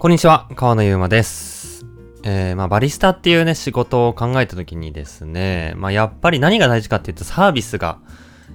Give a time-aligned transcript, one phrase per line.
[0.00, 1.84] こんにちは、川野ゆうまです。
[2.22, 7.98] えー、まあ、バリスタっていうね、仕事を考えた時にですね、まあ、やっぱり何が大事かっていうと、サービスが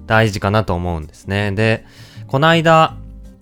[0.08, 1.52] 大事かなと思うんですね。
[1.52, 1.86] で、
[2.28, 2.96] この間、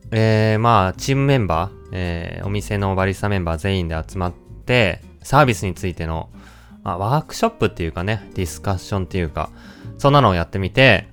[0.09, 4.33] えー、まあ、チームメンバー、えー、お店のバリスタメンバー全員で集まっ
[4.65, 6.31] て、サービスについての、
[6.81, 9.51] まあ、ワークショップっていうかね、ディスカッションっていうか、
[9.99, 11.07] そんなのをやってみて、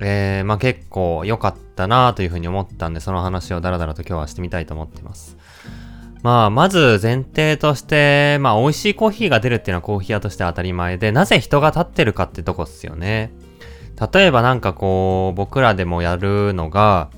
[0.00, 5.36] えー、まあ結構良かったなというふうに思ったんで、その話をダラダラと今日はしてみたいと思っています。
[6.22, 13.32] まあ、まず前提として、まあ、美味しいコーヒーが出るっていうのはコーヒー屋として当たり前で、なぜ人が立ってるかってとこっすよね。
[14.12, 17.10] 例えばなんかこう、僕らでもやるのが、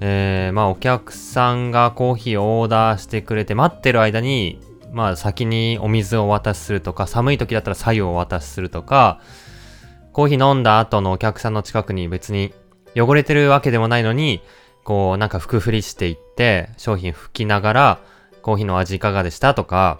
[0.00, 4.60] えー、まあ、お客さんがコーヒーをオーダーしてくれて待ってる間に、
[4.92, 9.20] まあ、先にお水をお渡しするとか、寒い時だったら白湯をお渡しするとか、
[10.12, 12.54] コーヒー飲んだ後のお客さんの近くに別に
[12.96, 14.40] 汚れてるわけでもないのに、
[14.84, 18.13] こう、なんか服振りしていって、商品拭きながら、
[18.44, 19.98] コーヒーの味いかがでしたとか、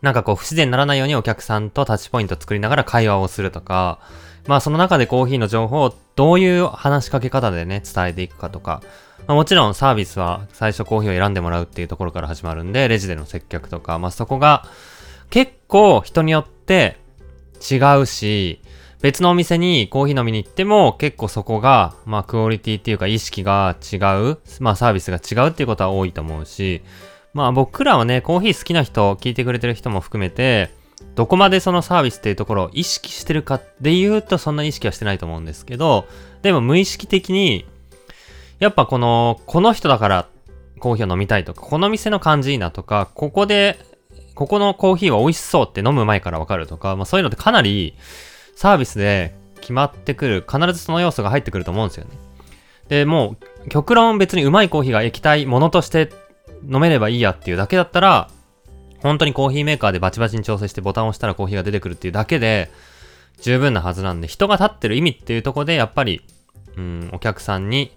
[0.00, 4.00] なんかこう不自然にならないようにお客さんとタッチポイント作りながら会話をするとか、
[4.46, 8.82] まあその中でコーヒーの情報をどういう話しかけ方でね、伝えていくかとか、
[9.26, 14.64] まあ、もちろんサービスは最初コーヒーを選んでもらうっていうところから始まるんで、レジでの接客とか、まあそこが
[15.28, 16.96] 結構人によって
[17.70, 18.62] 違うし、
[19.02, 26.82] 別のお店にコーヒー飲みに行っても結構そこが、まあクオリティっていうか意識が違う、まあサービスが違うっていうことは多いと思うし、
[27.38, 30.70] まあ僕らはね、コーヒー好きな人、聞いてくれてる人も含めて、
[31.14, 36.06] どこまでそのサービスっていうところを意識してるかで言うとそんな意識はしてないと思うんですけど、
[36.42, 37.64] でも無意識的に、
[38.58, 40.28] やっぱこの、この人だから
[40.80, 43.78] コーヒーを飲みたいとか、この店の感じいいなとか、ここで、
[44.34, 47.94] ここのコーヒーは美味しそうって飲む前からわかるとか、まあそういうのってかなり
[48.56, 52.10] サービスで決まってくる、必ずその要素が入ってくると思うんですよね。
[52.88, 56.10] で、もう、極論別にうまいコーヒーが液体ものとして
[56.64, 58.30] 飲めればいいやっていうだけだったら、
[59.00, 62.70] 本当にコーヒーメーカーでバチバチに調整してボタンを押したらコーヒーが出てくるっていうだけで
[63.40, 66.22] 十分なはずなんで、人が立ってる意味っていうところでやっぱり、
[66.76, 67.96] うん、お客さんに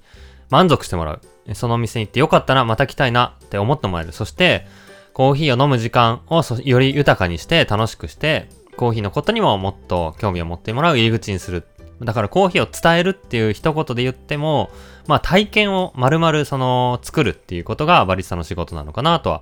[0.50, 1.22] 満足してもらう。
[1.54, 4.12] そのお店に行ってよかったな、また来たいなって思ってもらえる。
[4.12, 4.68] そして、
[5.14, 8.48] コーヒーを飲む時間をより豊かにして楽しくして、
[8.78, 11.66] コーヒーのことにももっと興味を持ってもらう入り口にする。
[12.06, 14.70] だからコーヒーを伝えるっていう一言で言っても、
[15.08, 19.42] まあ体験を丸々その作るっていうことがバリスタの仕事なのかなとは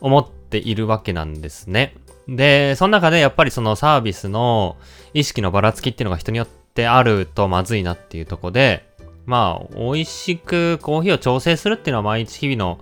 [0.00, 1.94] 思っているわけなんですね。
[2.28, 4.76] で、その中でやっぱりそのサービスの
[5.14, 8.88] 意識のばらつきっていうのが人によってあるとまずいなっていうとこで、
[9.24, 12.80] まあ美味しくコーヒーを調整するっていうのは毎日日々の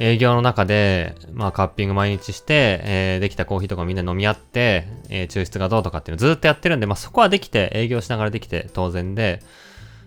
[0.00, 9.40] 営業の中で、まあカッピング毎日して、えーできたコーヒーとかみんな飲み合って、えー抽出がどうとかっていうのずっとやってるんで、まあそこはできて、営業しながらできて当然で、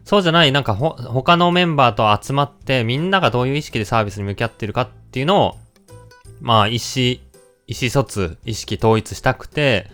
[0.03, 5.55] そうじゃない、なんかほ、他のメンバーと集まって、みんながどういう意識でサービスに向き合ってるかっていうのを、
[6.41, 7.03] まあ、意思、
[7.67, 9.89] 意思疎通、意識統一したくて、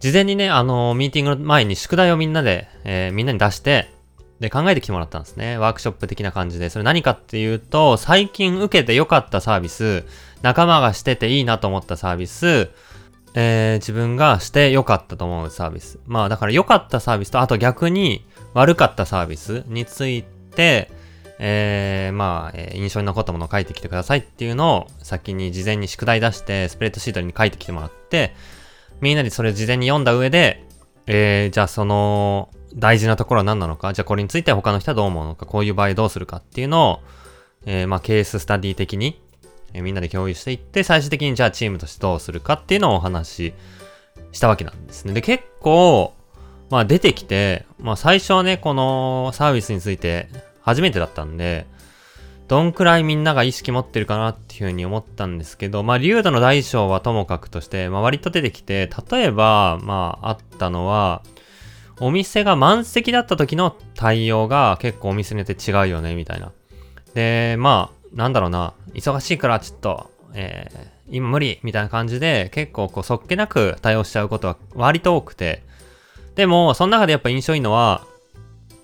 [0.00, 3.93] 事前にね、あのミーティングの前に宿題をみんなで、えーみんなに出して、
[4.40, 5.58] で、考えてきてもらったんですね。
[5.58, 6.70] ワークショップ的な感じで。
[6.70, 10.04] それ何かっていうと、最近受けて良かったサービス、
[10.42, 12.70] 仲間がしてていいなと思ったサービス、
[13.34, 15.98] えー自分がして良かったと思うサービス。
[16.06, 18.24] まあだから良かったサービスと、あと逆に
[18.54, 20.90] 悪かったサービスについて、
[21.38, 28.34] えーまあ、えー印象に残ったものを書いてきてくださいっていうのを先に事前に宿題出して、スプレッドシートに書いてきてもらって、
[29.00, 30.64] みんなでそれを事前に読んだ上で、
[31.06, 37.00] えーじゃあその大事なところは何なのか、じゃあこれについて他の人はどう思うのか、こういう場合どうするかっていうのを、
[37.66, 39.20] えーまあケーススタディ的に、
[39.72, 43.54] えーみんなで共有していって、最終的にじゃあチームとしてどうするかっていうのをお話し
[44.32, 45.14] したわけなんですね。
[45.14, 46.14] で、結構、
[46.70, 50.28] まあ出てきて、まあ最初はね、このサービスについて
[50.60, 51.66] 初めてだったんで、
[52.46, 61.22] どんくらいみんなが意識持ってるかなっていうふうに思ったんですけど、まあ、竜度の大小はともかくとして、まあ、割と出てきて、例えば、まあ、あったのは、
[62.00, 66.52] お店が満席だった時の対応が結構お店によって違うよね、みたいな。
[67.14, 75.62] で、まあ、なんだろうな、忙しいからちょっと、えー今無理みたいな感じで、結構こう、そっけなく対応しちゃうことは割と多くて、
[76.34, 78.06] でも、その中でやっぱ印象いいのは、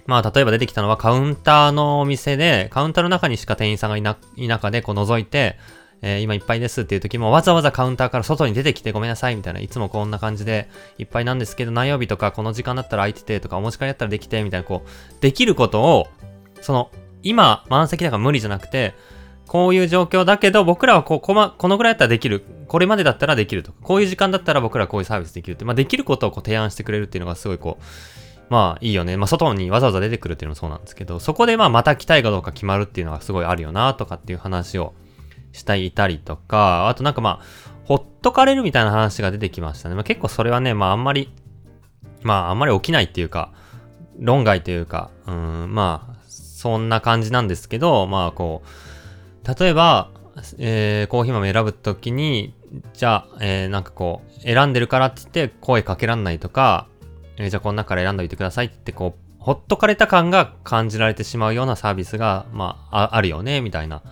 [0.06, 5.56] まあ、例えば出てきたのはカウンターのお店で、カウンターの中にしか店員さんがいない中で、こう覗いて、
[6.02, 10.68] えー今いっぱいですっていう時も、わざわざカウンターから外に出てきてごめんなさいみたいな、いつもこんな感じで
[10.98, 16.08] いっぱいなんですけど、何曜日とかこの時間だったら空いててとか、お持ち帰りだったらできて、みたいな、こう、できることを、
[16.60, 16.90] その、
[17.22, 18.94] 今満席だから無理じゃなくて、
[19.46, 22.44] こういう状況だけど、僕らはこう、こま、このぐらいだったらできる。
[22.68, 27.84] これまでだったらできるとか、こういう時間だったら僕らはこういうサービスできるって、まあ、できることをこう提案してくれるっていうのがすごいこう、
[28.48, 29.16] まあいいよね。
[29.16, 34.94] まあ外にわざわざ出てくるっていうのもそうなんですけど、そこでまあまた来たいかどうか決まるっていうのがすごいあるよなとかっていう話を
[35.52, 39.94] していたりとか、あとなんかまあ、ほっとかれるみたいな話が出てきましたね。
[39.94, 41.32] まあ、結構それはね、まああんまり、
[42.22, 43.52] まああんまり起きないっていうか、
[44.18, 50.10] 論外というか、うん、まあ、そんな感じなんですけど、まあこう、例えば、
[50.58, 52.54] えー、コーヒー豆選ぶときに、
[52.92, 56.86] じゃあ、えー、なんかこう、選んでるからって言って声かけらんないとか、
[57.36, 64.02] えー、じゃあこの中から選んどいてくださいってこう、ほっとかれた感が感じられてしまうようなサービスが、ま、ああるよね、みたいな。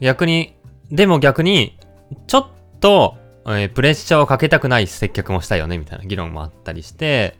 [0.00, 0.56] 逆に、
[0.90, 1.78] でも逆に、
[2.26, 2.46] ちょっ
[2.80, 3.16] と、
[3.46, 7.36] えー、プレッシャーをかけたくない接客もしたいよね、みたいな議論もあったりして、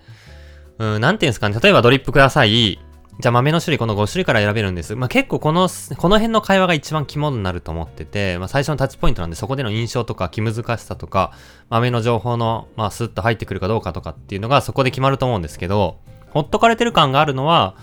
[0.79, 2.79] うん、なんていうんですかね、例えばドリップください。
[3.21, 4.95] じゃあ豆の種類この5種類から選べるんです。
[4.95, 11.33] まあ、結構この、この辺の会話が一番肝になると思ってて、まあ、最初のタッチポイントなんでそこでの印象とか気難しさとか、
[11.69, 15.99] 豆の情報の、まあ、スッと入ってくるかどうかとかっていうのがそこで決まると思うんですけど、
[16.31, 17.75] ほっとかれてる感があるのは、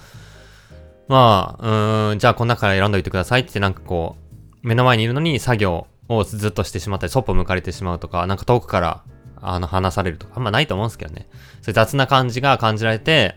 [1.10, 4.25] まあ、うーん、じゃあこの中から選んどいてくださいってなんかこう、
[4.66, 9.04] 目の前にいるのに作業をずっとしてしまったり、そっぽ向かれてしまうとか、なんか遠くから、
[9.42, 11.28] あの、話されるとか、あんまないと思うんですけどね。
[11.62, 13.36] そういう雑な感じが感じられて、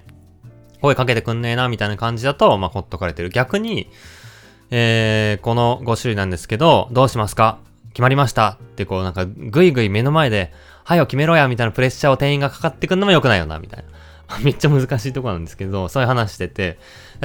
[0.80, 3.30] 声かけてくんねえな、みたいな感じだと、まあ、ほっとかれてる。
[3.30, 3.90] 逆に、
[4.70, 7.58] えー、この5種類なんですけど、どうしますか？
[7.92, 10.52] 決まりましたってこうなんかぐいぐい目の前で、
[10.84, 13.84] はよ決めろやみたいなプレッシャーを店員がかかってくんのも良くないよな、みたい
[14.28, 14.38] な。
[14.44, 16.78] めっちゃ難しいとこなんですけど、そういう話してて、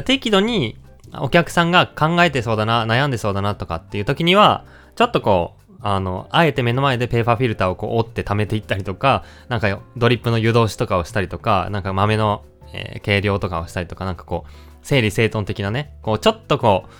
[0.05, 0.77] 適度に
[1.21, 4.65] お客さんが考えてそうだな、悩んでそうだなとかっていう時には、
[4.95, 12.43] ちょっとこう、あの、あえて目の前でペーパーフィルターをこう折って溜めていったりとか、なんかドリップの湯通しとかをしたりとか、なんか豆の
[12.73, 14.51] えー、計量とかをしたりとか、なんかこう、
[14.81, 16.91] 整理整頓的なね、こう、ちょっとこう、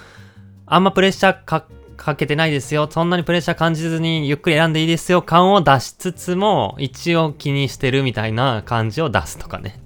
[0.66, 1.66] あんまプレッシャーか
[1.98, 2.88] かけてないですよ。
[2.90, 5.22] そんなにプレッシャー感じずにゆっくり選んでいいですよ。
[5.22, 9.80] 感を出しつつも、一応気にしてるみたいな感じを出すとかね。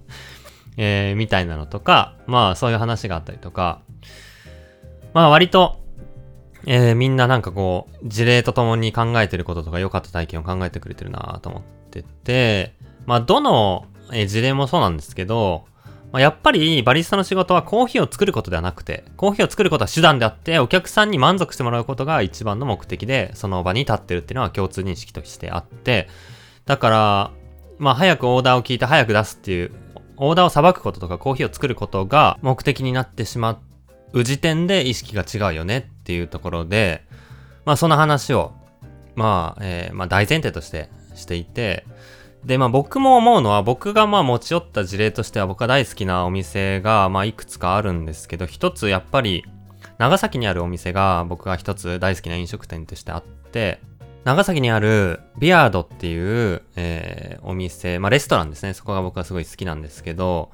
[0.78, 3.82] えー、みたいなのとか、まあそういう話があったりとか、
[5.18, 5.80] まあ割と、
[6.68, 12.76] えー、みんななんかこう、事例とともに考えてることとか良かった体験を考えてくれてるなと思ってて、
[13.08, 15.66] まあどの、えー、事例もそうなんですけど、
[16.12, 26.10] まあ、やっぱりバリスタの仕事はコーヒーを作ることではなくて、コーヒーを作ることは手段であって、お客さんに満足してもらうことが一番の目的で、その場に立ってるっていうのは共通認識としてあって、
[26.68, 27.32] だから、
[27.80, 29.72] まあ早くオーダーを聞いて早く出すっていう、
[30.18, 33.60] オーダーをさばくこととかコーヒーを作ることが目的になってしまっ
[34.14, 37.04] う時点で意識が違うよねっていうところで、
[37.66, 38.54] まあその話を、
[39.16, 41.86] まあ、えー、まあ大前提としてしていて、
[42.46, 49.44] で、まあ僕も思うのは、僕がまあ持ち寄った事例としては僕が大好きなお店がまあいくつかあるんですけど、一つやっぱり
[49.98, 53.80] 長崎にあるお店が僕が一つ大好きな飲食店としてあって、
[54.24, 58.74] 長崎にあるビアードっていう、えー、お店、まあレストランですね。
[58.74, 60.52] そこが僕はすごい好きなんですけど、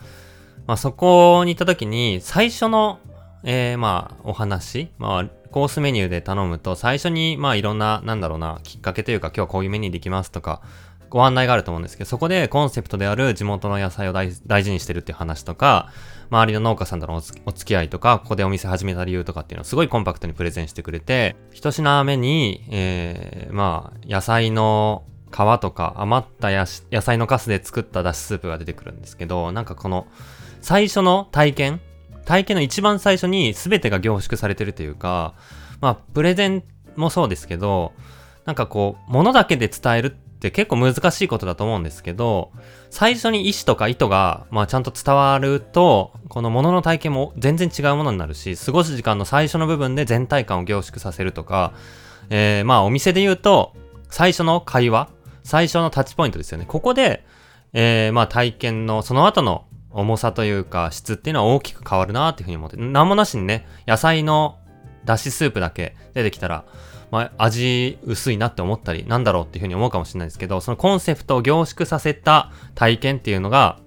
[0.67, 2.99] まあそこに行った時に最初の、
[3.43, 10.61] えー、まあお話、まあコースメニューで頼むと最初にまあいろんな、なんだろうな、きっかけというか今日はこういうメニューできますとか、
[11.13, 15.91] ご案内があると思うんですけど、そこでコンセプトである地元の野菜を大事にしてるっていう話とか、
[16.31, 30.07] 周りの農家さんとのお付き合いとか、ここでお店始めた理由とかっていうのをすごいコンパクトにプレゼンしてくれて、一品目に、えー、まあ、野菜の皮とか余った野菜のカスで作っただしスープが出てくるんですけど、なんかこの
[30.61, 31.81] 最初の体験
[32.25, 35.33] 体験の一番最初に全てが凝縮されてるというか、
[35.81, 36.63] まあ、プレゼン
[36.95, 37.93] もそうですけど、
[38.45, 42.51] なんかこう、物だけで伝えるって結構難しいことだと思うんですけど、
[42.89, 51.73] 最初に意思とか意図が、まあちゃんと伝わると、このものの体験も全然違うものになるし、過ごす時間の最初の部分で全体感を凝縮させるとか、
[52.29, 53.73] えー、まあお店で言うと、
[54.09, 55.09] 最初の会話、
[55.43, 56.65] 最初のタッチポイントですよね。
[56.67, 57.25] ここで、
[57.73, 64.57] えー、まあ体験のその後の重さというか質っていうのは大きく変わるなっていうふうに思って、なんもなしにね、野菜の
[65.05, 66.65] だしスープだけ出てきたら、
[67.11, 73.79] まあ、味薄いなって思ったり、なんだろうっていうふうに思うかもしれないですけど、そのコンセプトを凝縮させた体験っていうのが、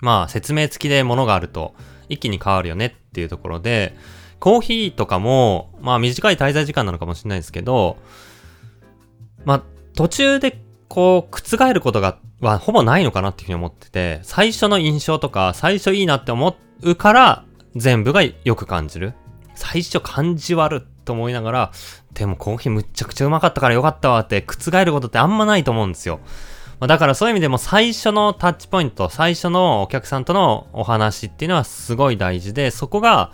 [0.00, 1.74] まあ、説明付きで物があると
[2.08, 3.94] 一気に変わるよねっていうところで、
[4.40, 7.98] コーヒーとかも、まあ短い滞在時間なのかもしれないですけど、
[9.44, 9.62] まあ
[9.94, 10.58] 途中で
[10.90, 17.44] こう覆ることが、はほぼないのかなっていうふうに思ってて、最初の印象とか最初いいなって思うから
[17.76, 19.14] 全部がよく感じる。
[19.54, 21.72] 最初感じ悪と思いながら、
[22.12, 26.18] でもコーヒーむっちゃくちゃうまかったからよかったわって覆ることってあんまないと思うんですよ。
[26.80, 33.30] ま、だからそういう意味でも最初のタッチポイント、最初のお客さんとのお話っていうのはすごい大事で、そこが、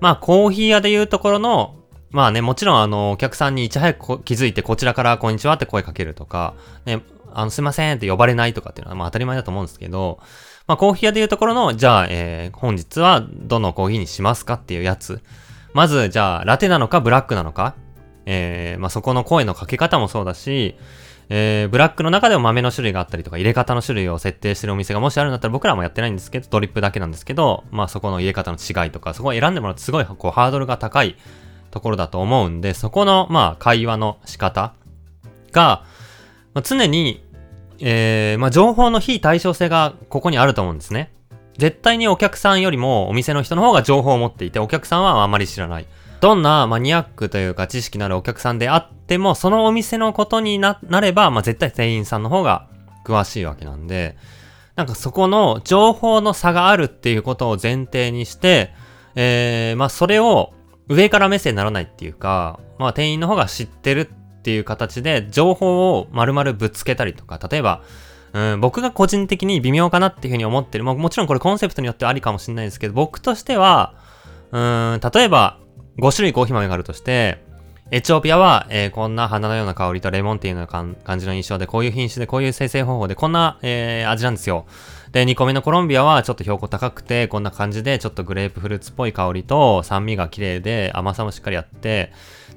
[0.00, 1.74] まあコーヒー屋で言うところの、
[2.14, 6.54] まあね、もちろんあの、お客さんにいち早く気づいてこちらからこんにちはって声かけるとか、
[6.84, 7.02] ね、
[7.32, 10.20] あの、すいませんって呼ばれないとかっていうのはまあ当たり前だと思うんですけど、
[10.68, 15.22] まあコーヒー屋で言うところの、じゃあ、えー、本日はどのコーヒーにしますかっていうやつ。
[15.72, 17.74] まず、じゃあ、ラテなのかブラックなのか
[18.26, 20.76] えー、まあ、そこの声のかけ方もそうだし、
[21.30, 31.16] えー、ブラックの中でも豆の種類があったりとか、入れ方の種類を設定してるお店がもしあるんだったら僕らもやってないんですけど、ドリップだけなんですけど、まあそこの入れ方の違いとか、そこを選んでもらうとすごいこうハードルが高い
[31.74, 34.74] ところだと思うんで、そこのまあ会話の仕方
[35.50, 35.84] が、
[36.54, 37.24] まあ、常に、
[37.80, 41.12] えー、まあ情報の非対称性がここにあると思うんですね。
[41.58, 45.86] 絶対にお客さんよりもお店の人の方が情報を持っていて、お客さんはあまり知らない。
[46.20, 52.68] どんなマニアックというか知識のあるお客さんであっても、そのお店のことになれば、まあ、絶対店員さんの方が
[53.04, 54.16] 詳しいわけなんで、
[54.76, 58.72] なんかそこの情報の差があるっていうことを前提にして、
[59.16, 60.53] えー、まあそれを
[60.88, 67.82] 上から目線にならないっていうか、まあ店員の方が知ってるっていう形で情報を丸々ぶつけたりとか、例えば、
[68.34, 70.84] うん、僕が個人的に微妙かなっていうふうに思ってる。
[70.84, 73.94] ももちろんこれコンセプトによってはありかもしれないですけど、僕としては、
[74.50, 75.58] うん、例えば、
[75.98, 77.43] 5種類コーヒー豆があるとして、
[77.90, 84.64] エチオピアは、えー、こんな花のような香りとレモンティーの感じの印象で、こういう品種で、こういう生成方法で、こんな、えー、味なんですよ。
[85.12, 92.10] で、2個目のコロンビアはちょっと標高高くて、こんな感じで、ちょっとグレープフルーツっぽい香りと、酸味が綺麗で、甘さもしっかりあって、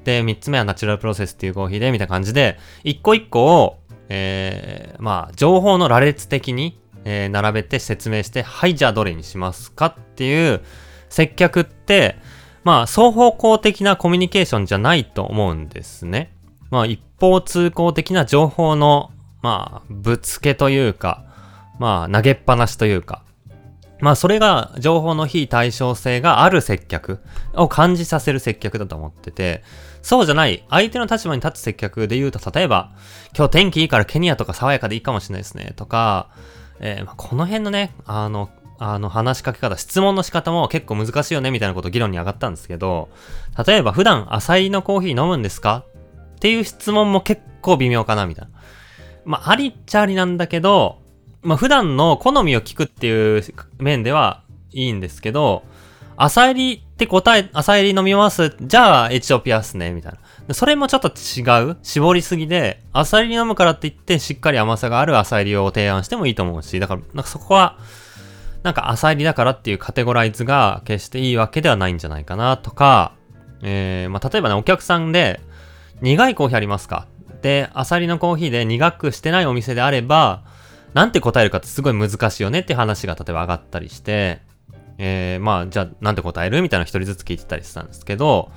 [0.06, 10.62] で、3つ目はナチュラルプロセスっていうコーヒーで、みたいな感じで、一個一個を、えー、まあ、情報の羅列的に、え、並べて説明して、はい、じゃあどれにしますかっていう
[11.10, 12.16] 接客って、
[12.68, 16.34] まあ、双方向的なコミュニケーションじゃないと思うんですね。
[16.70, 19.10] まあ、一方通行的な情報の、
[19.42, 21.24] まあ、ぶつけというか、
[21.80, 23.24] まあ、投げっぱなしというか、
[24.02, 27.22] まあ、それが情報の非対称性がある接客
[27.54, 29.64] を感じさせる接客だと思ってて、
[30.02, 32.92] そうじゃない、相手の立場に立つ接客で言うと、例えば、
[33.34, 36.32] 今日天気いいからケニアとか爽やかでいいかもしれないですね、とか、
[36.82, 43.10] えー、この辺のね、あの、あの、話しかけ方、質問の仕方も結構難しいよね、みたいなこと議論に上がったんですけど、
[43.66, 45.84] 例えば普段浅いのコーヒー飲むんですか？
[46.36, 48.52] っていう質問も結構微妙かな、みたいな。
[49.26, 51.02] まあ、ありっちゃありなんだけど、
[51.42, 53.44] まあ、普段の好みを聞くっていう
[53.80, 55.64] 面ではいいんですけど、
[56.16, 58.56] 浅入りって答え、浅入り飲みます？
[58.62, 60.14] じゃあエチオピアっすねみたい
[60.48, 60.54] な。
[60.54, 67.78] それもちょっと違う絞りすぎで、浅入り飲むからって言ってしっかり甘さがある浅入りを提案してもいいと思うし、だから、なんかそこは、
[68.68, 73.14] なんか浅入りだからっていうカテゴライズが決していいわけではないんじゃないかなとか、
[73.62, 75.40] えー、まあ、例えばね、お客さんで、
[76.02, 77.08] 苦いコーヒーありますか？
[77.42, 80.44] で、浅入りのコーヒーで苦くしてないお店であれば、
[80.94, 84.42] なんて答えるかってすごい難しいよねって話が例えば上がったりして、
[84.98, 88.52] えー、まあ、じゃあなんて答えるみたいな一人ずつ聞いてたりしたんですけど、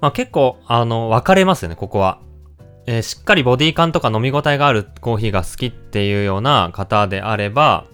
[0.00, 2.18] まあ結構、あの、分かれますよね、ここは。
[2.86, 7.84] えー、しっかりボディ感とか飲み応えがあるコーヒーが好きっていうような方であれば、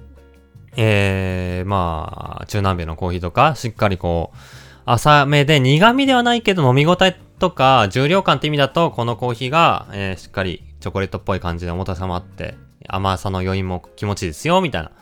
[0.77, 4.37] えー、まあ、中南米のコーヒーとか、しっかりこう、
[4.85, 12.55] 浅めで苦味ではないけど飲み応えとか重量感って意味だと、このコーヒーが、えー、しっかりチョコレートっぽい感じで重たさもあって、
[12.89, 14.93] 甘さの余韻も気持ちいいですよ、みたいな。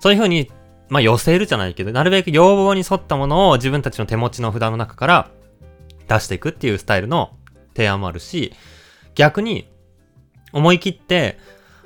[0.00, 0.50] そういう風に、
[0.88, 5.30] まあ寄せるじゃないけど、なるべく要望に沿ったものを自分たちの手持ちの札の中から
[6.08, 7.36] 出していくっていうスタイルの
[7.74, 8.52] 提案もあるし、
[9.14, 9.70] 逆に
[10.52, 11.38] 思い切って、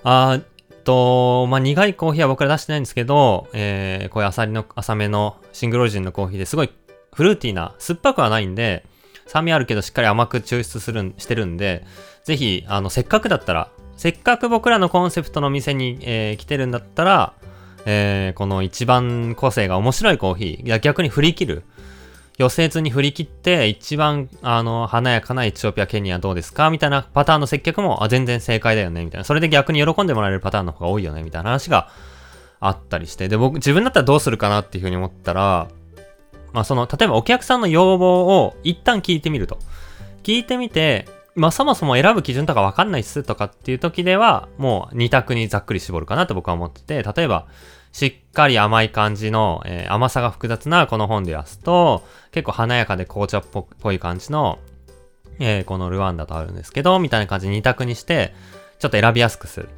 [0.02, 0.40] あ
[0.86, 6.70] と、まあ、苦いコーヒーは僕ら出してないんですけど、えー、こういう浅りの、浅めのシングルオリジンのコーヒーですごい
[7.12, 8.86] フルーティーな、酸っぱくはないんで、
[9.26, 11.84] 酸味あるけどしっかり甘く抽出するん、してるんで、
[12.24, 17.32] ぜひ、あの、せっかくだったら、せっかく僕らのコンセプトの店に、えー、来てるんだったら、
[17.84, 21.62] えー、この一番個性が面白いコーヒー、逆に振り切る。
[22.36, 26.70] 寄せずに振り切って、一番、あの、華やかなエチオピア、ケニアどうですか？
[26.70, 29.24] みたいなパターンの接客も、あ、全然正解だよねみたいな。
[29.24, 31.88] それで逆に喜んでもらえるパターンの方が多いよねみたいな話が
[32.60, 33.28] あったりして。
[33.28, 35.68] で、僕、自分だったらどうするかなっていうふうに思ったら、
[36.52, 39.58] まあ、その、例えばお客さんの要望を一旦聞いてみると。
[40.22, 47.46] 聞いてみて、まあ、そもそも選ぶ基準とかわかんないっすとかっていう時では、もう二択にざっくり絞るかなと僕は思ってて、例えば、
[47.96, 54.58] しっかり甘い感じの、えー、甘さが複雑なこの本でやすと、結構華やかで紅茶っぽい感じの、
[55.38, 58.34] えー、このルワンダとあるんですけど、みたいな感じで2択にして、
[58.80, 59.70] ちょっと選びやすくする。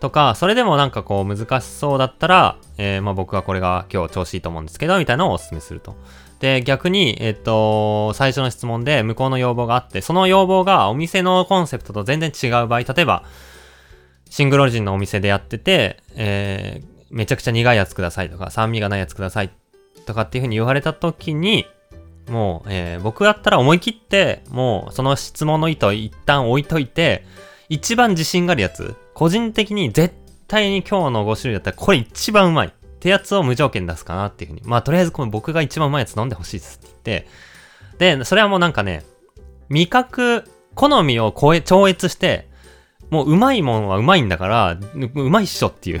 [0.00, 5.94] とか、それでもなんかこう難しそうだったら、えー、まあ僕はこれが今日調子いいと思うんですけど、みたいなのをお勧めすると。
[6.40, 13.22] で、逆に、えっと、最初の質問で向こうの要望があって、その要望がお店のコンセプトと全然違う場合、例えば、
[14.28, 19.50] シングルオリジンのお店でやってて、えー、めちゃくちゃ苦いやつくださいとか、酸味がないやつください
[20.06, 21.66] とかっていう風に言われた時に、
[22.28, 27.24] もう、えー、僕だったら思い切って、もうその質問の意図を一旦置いといて、
[27.68, 30.14] 一番自信があるやつ、個人的に絶
[30.48, 34.68] 対に今日の5種類だったらこれ一番うまいってやつを無条件出すかなっていう風に。
[34.68, 39.04] まあとりあえずこの僕が一番うまいやつ飲んでほしいですって言って、で、それはもうなんかね、
[39.68, 42.48] 味覚、好みを超え、超越して、
[43.10, 44.78] もううまいもんはうまいんだから、
[45.14, 46.00] うまいっしょっていう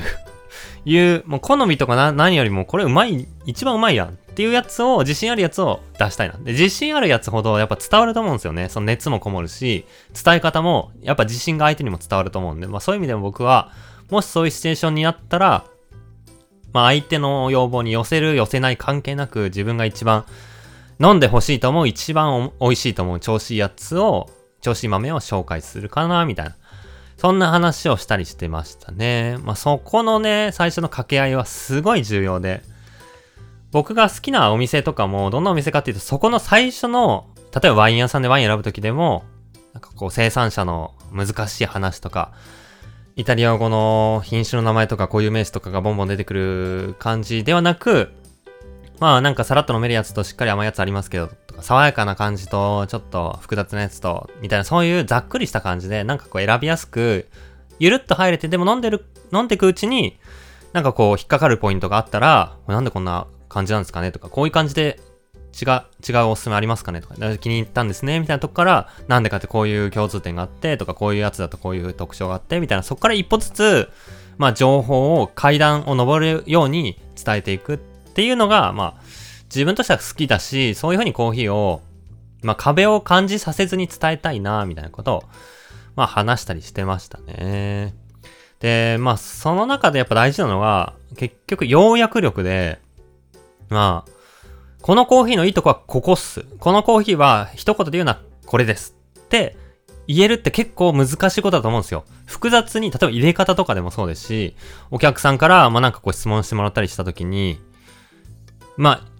[0.84, 6.34] いう、もう好みとかな、何よりもこれうまい、一番うまいやんっていうやつを、自信あるやつを出したいな。
[6.38, 8.68] で、自信あるやつほどやっぱ伝わると思うんですよね。
[8.68, 9.84] その熱もこもるし、
[10.24, 13.72] 伝え方も、やっぱ自信が相手にも伝わると思うんで、まあそういう意味でも僕は、
[14.10, 15.64] もしそういうシチュエーションになったら、
[16.72, 20.24] まあ相手の要望に寄せる、寄せない関係なく、自分が一番
[21.00, 26.56] 飲んでほしいと思う、一番美味しいと思う調子いいやつを、調子いい豆を紹介するかな、みたいな。
[27.20, 29.36] そんな話をしたりしてましたね。
[29.42, 32.62] まあ、そこのね、最初の掛け合いはすごい重要で、
[33.72, 39.24] 僕が好きなお店とかも、どんなお店かっていうと、そこの最初の、例えばワイン屋さんでワイン選ぶときでも、
[39.74, 42.32] なんかこう生産者の難しい話とか、
[43.16, 48.14] イタリア語の品種の名前とかこういう名詞とかがボンボン出てくる感じではなく、
[48.98, 51.28] まあなんかさらっと飲めるやつとしっかり甘いやつありますけど、
[51.62, 57.28] 爽やかな感じとちょっと複雑なやつと、みたいなそういうざっくりした感じで、なんかこう選びやすく、
[57.78, 60.18] ゆるっと入れて、でも飲んでる、飲んでくうちに、
[60.72, 65.00] なんかこう引っかかるポイントがあったら、これなんでこんな感じなんですかねとか、こういう感じで
[65.60, 73.88] 違う、違うおすすめありますかねとか、気に入ったんですねみたいなとこから、なんでかってこういう共通点があって、とか、こういうやつだとこういう特徴があって、みたいな、そこから一歩ずつ、
[74.38, 79.02] まあ情報を階段を登るように伝えていくっていうのが、まあ、
[79.54, 81.82] 自分としては好きだし、そういう風にコーヒーを、
[82.42, 85.24] まあ壁を感じさせずに伝えたいな、みたいなことを、
[85.96, 87.94] まあ話したりしてましたね。
[88.60, 92.78] で、まあその中でやっぱ大事なのは、結局要約力で、
[93.68, 94.10] まあ、
[94.82, 96.42] このコーヒーのいいとこはここっす。
[96.58, 98.96] このコーヒーは一言で言うのはこれです。
[99.18, 99.56] って
[100.06, 102.04] 言えるって結構難しいことだと思うんですよ。
[102.26, 104.56] 複雑に、例えば入れ方とかでもそうですし、
[104.90, 107.60] お客さんから、まあなんかこう質問してもらったりしたときに、
[108.76, 109.02] ま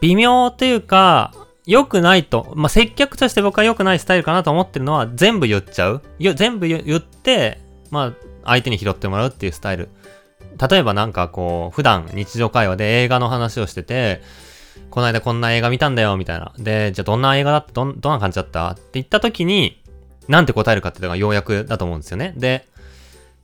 [0.00, 1.32] 微妙というか、
[1.64, 6.02] 良くないと、まあ、接客として僕は良くないスタイルかなと思ってるのは、全部言っちゃう。
[6.18, 8.12] 全部言って、まあ、
[8.44, 9.88] 相手に拾ってもらうっていうスタイル。
[10.70, 14.22] 例えばなんかこう、普段日常会話で映画の話をしてて、
[14.90, 16.52] この間こんな映画見たんだよ、みたいな。
[16.58, 17.72] で、じゃあどんな映画だった？
[17.72, 18.70] どん、な感じだった？
[18.70, 19.82] って言った時に、
[20.28, 22.34] なんて答えるかっていうのがようやくだと思うんですよね。
[22.36, 22.68] で、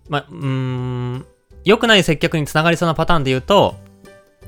[0.09, 1.27] まあ、うーん、
[1.65, 3.77] 良くない接客につながりそうなパターンで言うと、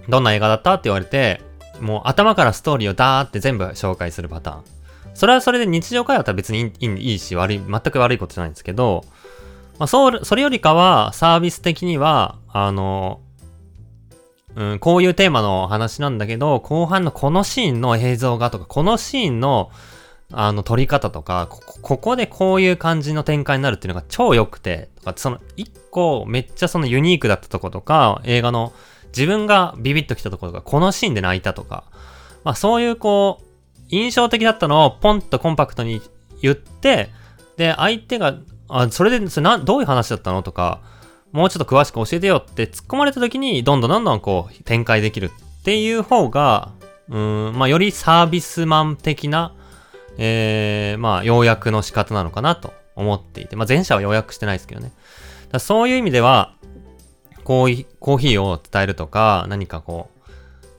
[0.08, 1.40] どんな映画だったって言われて、
[1.80, 4.64] もう頭からストーリーをダーって全部紹介するパターン。
[5.14, 9.04] それはそれで日常会話だったら別にいいし、悪い、全く悪いことじゃないんですけど、
[9.78, 13.20] まあ、そう、それよりかは、サービス的には、あの、
[14.56, 19.70] うん、こういうテーマの話なんだけど、後半のこのシーンの映像がとか、このシーンの、
[20.32, 28.72] あの、撮り方とか、こここでこういう感じの展開になるっていうのが超良くて、とか、その一個めっちゃそのユニークだったとことか、映画の
[29.16, 31.84] 自分がビビッときたところが、このシーンで泣いたとか、
[32.44, 33.44] まあそういうこう、
[33.88, 36.00] 印象的だったのをポンとコンパクトに
[36.42, 37.10] 言って、
[37.56, 38.36] で、相手が、
[38.68, 40.80] あ、それで、それな、どういう話だったのとか、
[41.32, 46.72] もうちょっと詳しく教えてよって突っ込まれた時に、どんどんどんどんこう、展開できるっていう方が、
[47.08, 49.54] うん、まあよりサービスマン的な、
[50.16, 54.92] えー、まあ要約の仕方なのかなと思っていて、まあ前者は要約してないですけどね。
[55.50, 56.54] だそういう意味では、
[57.50, 60.08] コーヒーを伝えるとか、何かこ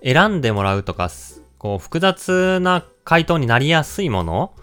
[0.02, 1.10] う、選んでもらうとか、
[1.58, 4.54] こう、複雑な回答になりやすいもの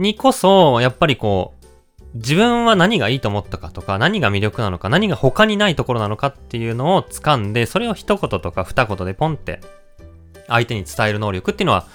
[0.00, 9.60] にこそ、やっぱりこう、自分は何がいいと思ったかとか、何が魅力なのか、何が他にないところなのかっていうのを掴んで、それを一言とか二言でポンって
[10.48, 11.86] 相手に伝える能力っていうのは、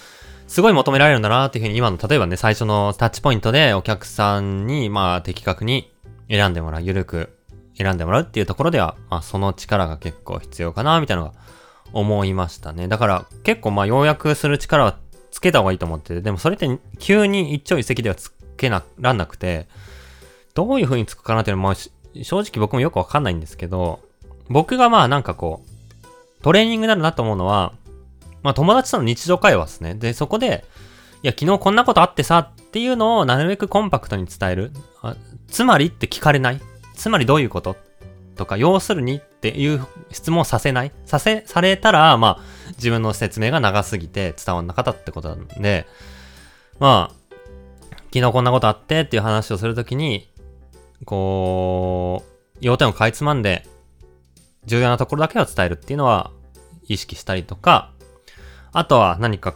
[0.48, 5.92] すごい求められるんだなっていうふうに今の、例えばね、最初のタッチポイントでお客さんに、まあ、的確に
[6.30, 7.37] 選んでもらう、ゆるく
[7.78, 11.34] 選んでもらうっていうところでは、まあ、その力が結構必要かな、みたいなのが
[11.94, 12.88] 思いましたね。
[12.88, 14.98] だから結構まあ要約する力は
[15.32, 19.68] つけた方がいいと思ってて、でもそれって急に一朝一夕ではつけならんなくて、
[20.54, 24.00] どういう風につくかなっていうのは、まあ、正直僕もよくわかんないんですけど、
[24.50, 27.74] 僕がまあなんかこう、トレーニングになるなと思うのは、
[28.44, 29.94] まあ友達との日常会話ですね。
[29.94, 30.66] で、そこで、
[31.24, 34.72] いや、昨日こんなことあってさっていうのをなるべくコンパクトに伝える。
[35.48, 36.62] つまりって聞かれない
[36.98, 37.78] つまりどういうこと？
[38.36, 40.92] とか、要するにっていう質問させない？
[41.06, 45.88] させ、されたら、まあ、自分の説明が長すぎて伝わんなかったってことなんで、
[46.80, 47.16] まあ、
[48.14, 50.30] 昨日こんなことあってっていう話をするときに、
[51.06, 53.66] こう、要点をかいつまんで、
[54.66, 56.32] 重要なところだけを伝えるっていうのは
[56.88, 57.92] 意識したりとか、
[58.74, 59.56] あとは何か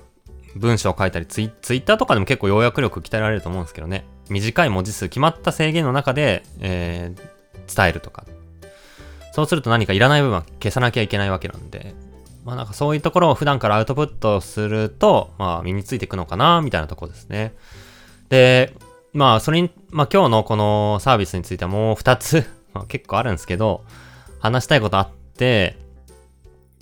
[0.55, 4.05] 文章を書いたりツイ、ツイッターとかでも結構要約力鍛えられると思うんですけどね。
[4.29, 7.21] 短い文字数、決まった制限の中で、えー、
[7.75, 8.25] 伝えるとか。
[9.33, 11.95] そうすると何かいらない部分は消さなきゃいけないわけなんで、
[12.43, 17.53] まあなんかそういうところを普段からアウトプットすると、まあ身についていくのかな、みたいなとこですね。
[18.29, 18.73] で、
[19.13, 23.83] まあそれに、まあ今日のこのサービスについてはもう2つ まあ結構あるんですけど、
[24.39, 25.77] 話したいことあって、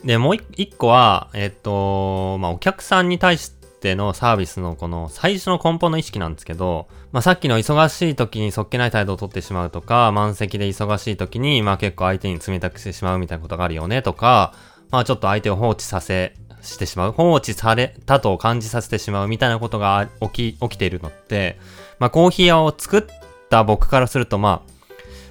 [0.03, 14.53] で、もう1個は、えっと、まあお客さんに対してのサービスのこの最初の根本の意識なんですけど、まあさっきの忙しい時にそっけない態度をとってしまうとか、満席で忙しい時に、まあ結構相手に冷たくしてしまうみたいなことがあるよねとか、
[14.91, 17.11] まあちょっと相手を放置させ、してしまう。
[17.13, 21.57] 放置されたと感じさせてしまうみたいなことが起き、起きているのって、
[21.99, 23.03] まあコーヒー屋を作っ
[23.49, 24.63] た僕からすると、ま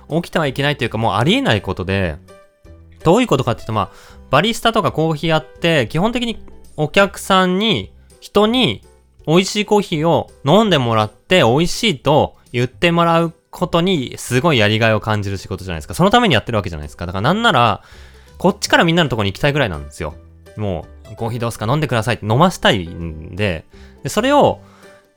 [0.09, 2.17] あ、起きてはいけないというかもうありえないことで、
[3.05, 3.91] どういうことかっていうと、まあ、
[4.31, 6.43] バリスタとかコーヒー屋って基本的に
[6.77, 8.85] お客さんに、人に
[9.27, 15.95] 美味しいコーヒーを飲んでもらって美味しいと言ってもらうことにすごいやりがいを感じる仕事じゃないですか。
[15.95, 17.07] そのためにやってるわけじゃないですか。
[17.07, 17.83] だからなんなら、
[18.39, 20.15] こっちからみんなのとこに行きたいぐらいなんですよ。
[20.57, 21.67] もう、コーヒーどうすか？
[21.67, 23.65] 飲んでくださいって飲ましたいんで、
[24.03, 24.61] でそれを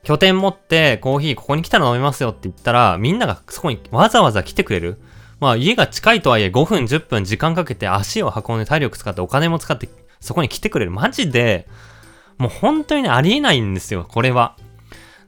[0.02, 4.98] 拠点持ってコーヒーここに来たら飲めますよって言ったら、みんながそこにわざわざ来てくれる。
[5.40, 9.88] まあ家が近いとはいえ5分10分時間かけて足を運んで体力使ってお金も使って
[10.20, 10.90] そこに来てくれる。
[10.90, 11.68] マジで、
[12.38, 14.56] もう本当にね、ありえないんですよ、これは。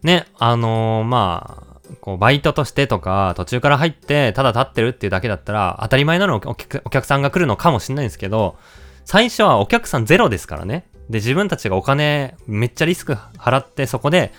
[0.02, 8.56] ね、あのー、まあ、こう、バイトとしてとか、途中から入って、ただ立ってるっていうだけだったら、当たり前なのお客さんが来るのかもしれないんですけど、
[9.04, 10.86] 最初はお客さんゼロですからね。
[11.10, 14.32] で、自分たちがお金、めっちゃリスク払って、そこで、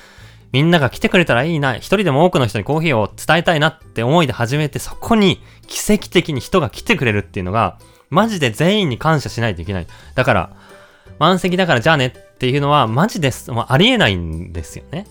[0.52, 7.78] みんなが来てくれたらいいな、一人でも多くの人にコーヒーを伝えたいなって思いで始めて、そこに奇跡的に人が来てくれるっていうのが、
[8.10, 9.88] マジで全員に感謝しないといけない。
[10.16, 10.50] だから、
[11.20, 13.52] 満席だからじゃあねっていうのは、マジです。
[13.52, 15.08] もうありえないんですよね。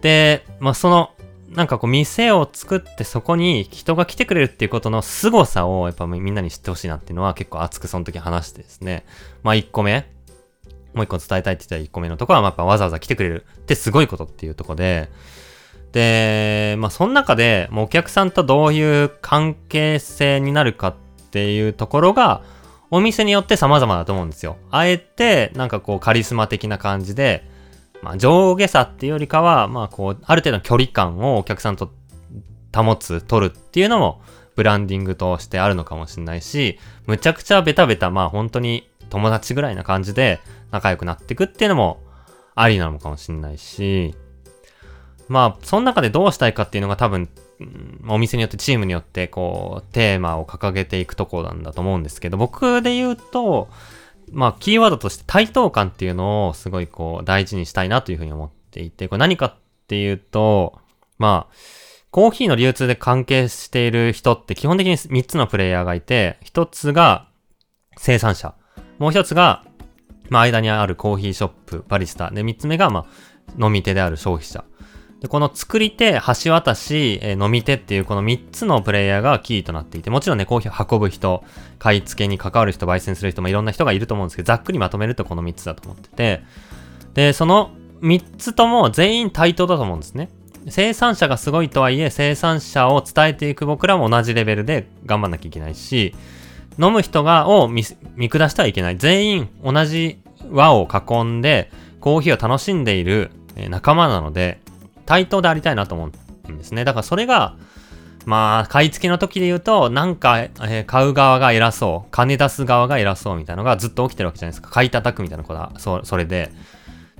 [0.00, 1.10] で、まあ、その、
[1.50, 9.06] なんかこう店を作ってそこに人が来てくれるっていうことの凄さをやっぱみんなに知ってほしいなっていうのは結構熱くその時話してですね。
[9.42, 10.06] まあ1個目。
[10.92, 15.08] もう1個伝えたいって言ったら1個目のところはやっぱわざわざ来てくれるってすごいことっていうとこで。
[15.92, 20.94] で、まあその中でもうお客さんとどういう関係性になるかっ
[21.30, 22.42] ていうところが
[22.90, 24.56] お店によって様々だと思うんですよ。
[24.70, 27.44] あえてなんかこうカリスマ的な感じで
[28.02, 31.92] まあ、上下差っていうよりかは、まあ、こう、ある程度の距離感をお客さんと
[32.74, 34.20] 保つ、取るっていうのも、
[34.54, 42.00] ブランディングとしてあるのかもしれないし、むちゃくちゃベタベタ、まあ本当に友達ぐらいな感じで仲良くなっていくっていうのも
[42.54, 44.14] ありなのかもしれないし、
[45.28, 47.28] まあ、その中でどうしたいかっていうのが多分、
[48.08, 53.68] お店によってチームによってこう、テーマを掲げていくところなんだと思うんですけど、僕で言うと、
[54.32, 59.54] まあ、キーワードとして対等感っていうのをすごいこう大事にしたいなというふうに思っていて、これ何かっ
[59.86, 60.78] ていうと、
[61.18, 61.54] まあ、
[62.10, 67.28] コーヒーの流通で関係している人って基本的に3つのプレイヤーがいて、1つが
[67.96, 68.54] 生産者、
[68.98, 69.64] もう1つが、
[70.28, 74.64] まあ、間にあるコーヒーショップ、バリスタ、で、3つ目が、まあ、飲み手である消費者。
[75.20, 81.42] で、この作り手、橋渡し、えー、飲み手っていうこの3つのプレイヤーがキーとなっていて、もちろんね、コーヒーを運ぶ人、
[81.78, 86.42] 買い付けに関わる人、焙煎する人もいろんな人がいると思うんですけど、ざっくりまとめるとこの3つだと思ってて、
[87.14, 87.70] で、その
[88.02, 90.28] 3つとも全員対等だと思うんですね。
[90.68, 96.14] 生産者がすごいとはいえ、生産者を伝えていく僕らも同じレベルで頑張んなきゃいけないし、
[96.78, 97.84] 飲む人が、を見
[98.28, 98.98] 下してはいけない。
[98.98, 100.18] 全員同じ
[100.50, 103.30] 輪を囲んで、コーヒーを楽しんでいる
[103.70, 104.60] 仲間なので、
[105.06, 106.10] 対等でありたいなと思
[106.48, 106.84] うんですね。
[106.84, 107.56] だからそれが、
[108.26, 114.68] まあ、買い付けの時で言うと、なんか、えー、買う側が偉そう、金出す側が偉そうみたいなのがずっと起きてるわけじゃないですか。
[114.68, 116.52] 買い叩くみたいなことは、そそれで。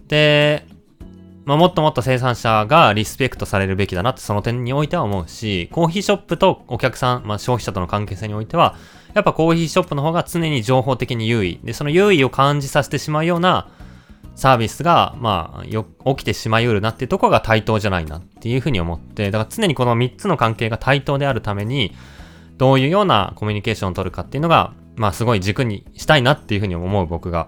[0.09, 0.67] で、
[1.45, 8.75] まあ、もっともっと生産者がリスペクトされるべきだなってその点においては思うし、コーヒーショップとお客さん、まあ、消費者との関係性においては、
[9.15, 11.61] やっぱコーヒーショップの方が常に情報的に優位。
[11.63, 13.69] で、その優位を感じさせてしまうような、
[14.37, 21.97] サービスが、まあ、よ、起きてしまいうるなっていうところが対等じゃないなっていうふうに思って、だから常にこの3つの関係が対等であるために、
[22.59, 27.47] どういうようなコミュニケーションを取るかっていうのが、まあすごい軸にしたいなっていうふうに思う僕が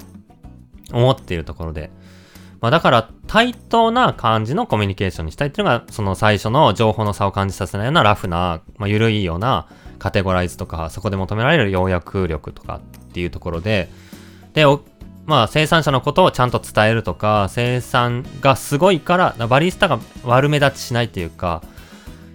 [0.92, 1.90] 思っているところで。
[2.61, 13.90] まあだから対等な感じのコミュニケーションにしたいっていうのが、その最初の情報の差を感じさせないようなラフな、まあ緩いようなカテゴライズとか、そこで求められる要約力とかっていうところで、
[14.55, 14.64] で、
[15.29, 21.62] まあ生産者のことをちゃんと伝えるとか、生産がすごいから、バリスタが悪目立ちしないっていうか、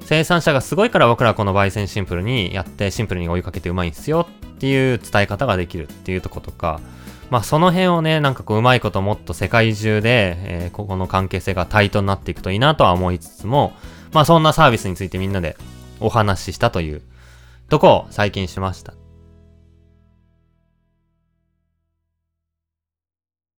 [0.01, 6.81] 生産者がすごいから僕らはこの焙煎シンプルにやってシンプルに追いかけてうまいんですよっていう伝え方ができるっていうとことか、
[7.31, 13.73] まあその辺をね、なんかこううまいこともっと世界中で、えー、ここの関係性が対等になっていくといいなとは思いつつも、
[14.11, 15.57] まあそんなサービスについてみんなで
[15.99, 17.01] お話ししたという
[17.69, 18.93] とこを最近しました。